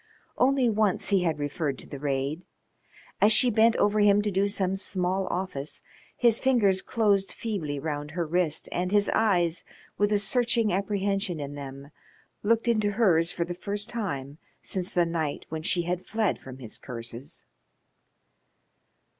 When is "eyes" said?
9.13-9.63